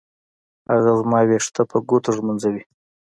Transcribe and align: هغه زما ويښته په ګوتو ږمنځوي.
هغه 0.71 0.91
زما 0.99 1.19
ويښته 1.29 1.61
په 1.71 1.77
ګوتو 1.89 2.09
ږمنځوي. 2.17 2.63